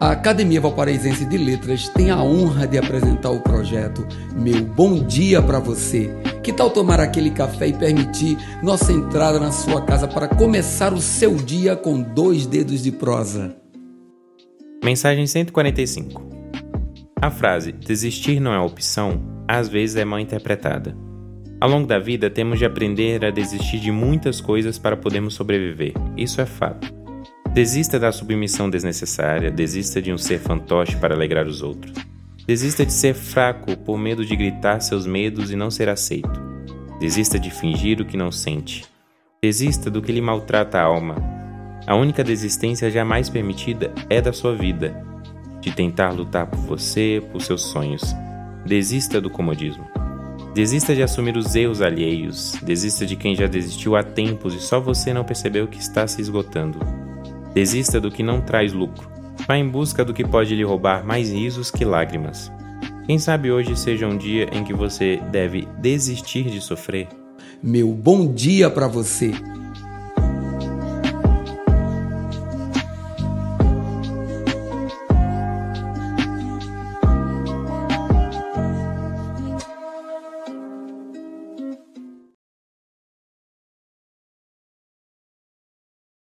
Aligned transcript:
A 0.00 0.10
Academia 0.10 0.60
Valparaísense 0.60 1.24
de 1.24 1.38
Letras 1.38 1.88
tem 1.88 2.10
a 2.10 2.22
honra 2.22 2.66
de 2.66 2.78
apresentar 2.78 3.30
o 3.30 3.40
projeto 3.40 4.06
Meu 4.34 4.64
Bom 4.64 5.04
Dia 5.04 5.40
para 5.40 5.58
Você. 5.58 6.10
Que 6.42 6.52
tal 6.52 6.70
tomar 6.70 7.00
aquele 7.00 7.30
café 7.30 7.68
e 7.68 7.72
permitir 7.72 8.36
nossa 8.62 8.92
entrada 8.92 9.38
na 9.38 9.52
sua 9.52 9.82
casa 9.82 10.08
para 10.08 10.28
começar 10.28 10.92
o 10.92 11.00
seu 11.00 11.36
dia 11.36 11.76
com 11.76 12.02
dois 12.02 12.46
dedos 12.46 12.82
de 12.82 12.90
prosa? 12.90 13.56
Mensagem 14.84 15.26
145 15.26 16.22
A 17.20 17.30
frase 17.30 17.70
desistir 17.72 18.40
não 18.40 18.52
é 18.52 18.58
opção 18.58 19.32
às 19.46 19.68
vezes 19.68 19.96
é 19.96 20.04
mal 20.04 20.18
interpretada. 20.18 20.96
Ao 21.60 21.68
longo 21.68 21.86
da 21.86 21.98
vida, 21.98 22.28
temos 22.28 22.58
de 22.58 22.64
aprender 22.64 23.24
a 23.24 23.30
desistir 23.30 23.78
de 23.78 23.92
muitas 23.92 24.40
coisas 24.40 24.78
para 24.78 24.96
podermos 24.96 25.34
sobreviver. 25.34 25.92
Isso 26.16 26.40
é 26.40 26.46
fato. 26.46 27.01
Desista 27.52 27.98
da 27.98 28.10
submissão 28.10 28.70
desnecessária, 28.70 29.50
desista 29.50 30.00
de 30.00 30.10
um 30.10 30.16
ser 30.16 30.40
fantoche 30.40 30.96
para 30.96 31.14
alegrar 31.14 31.46
os 31.46 31.60
outros. 31.60 31.92
Desista 32.46 32.86
de 32.86 32.94
ser 32.94 33.12
fraco 33.12 33.76
por 33.76 33.98
medo 33.98 34.24
de 34.24 34.34
gritar 34.34 34.80
seus 34.80 35.06
medos 35.06 35.50
e 35.50 35.56
não 35.56 35.70
ser 35.70 35.90
aceito. 35.90 36.32
Desista 36.98 37.38
de 37.38 37.50
fingir 37.50 38.00
o 38.00 38.06
que 38.06 38.16
não 38.16 38.32
sente. 38.32 38.86
Desista 39.42 39.90
do 39.90 40.00
que 40.00 40.10
lhe 40.10 40.22
maltrata 40.22 40.78
a 40.78 40.82
alma. 40.82 41.16
A 41.86 41.94
única 41.94 42.24
desistência 42.24 42.90
jamais 42.90 43.28
permitida 43.28 43.92
é 44.08 44.18
da 44.18 44.32
sua 44.32 44.54
vida, 44.54 44.96
de 45.60 45.72
tentar 45.72 46.10
lutar 46.10 46.46
por 46.46 46.60
você, 46.60 47.22
por 47.30 47.42
seus 47.42 47.64
sonhos. 47.64 48.16
Desista 48.64 49.20
do 49.20 49.28
comodismo. 49.28 49.86
Desista 50.54 50.94
de 50.94 51.02
assumir 51.02 51.36
os 51.36 51.54
erros 51.54 51.82
alheios. 51.82 52.56
Desista 52.62 53.04
de 53.04 53.14
quem 53.14 53.36
já 53.36 53.46
desistiu 53.46 53.94
há 53.94 54.02
tempos 54.02 54.54
e 54.54 54.58
só 54.58 54.80
você 54.80 55.12
não 55.12 55.22
percebeu 55.22 55.68
que 55.68 55.78
está 55.78 56.06
se 56.06 56.22
esgotando. 56.22 57.01
Desista 57.54 58.00
do 58.00 58.10
que 58.10 58.22
não 58.22 58.40
traz 58.40 58.72
lucro. 58.72 59.10
Vá 59.46 59.56
em 59.56 59.68
busca 59.68 60.04
do 60.04 60.14
que 60.14 60.24
pode 60.24 60.54
lhe 60.54 60.64
roubar 60.64 61.04
mais 61.04 61.30
risos 61.30 61.70
que 61.70 61.84
lágrimas. 61.84 62.50
Quem 63.06 63.18
sabe 63.18 63.50
hoje 63.50 63.76
seja 63.76 64.06
um 64.06 64.16
dia 64.16 64.48
em 64.52 64.64
que 64.64 64.72
você 64.72 65.20
deve 65.30 65.68
desistir 65.78 66.44
de 66.44 66.60
sofrer? 66.60 67.08
Meu 67.62 67.88
bom 67.88 68.32
dia 68.32 68.70
para 68.70 68.86
você! 68.86 69.32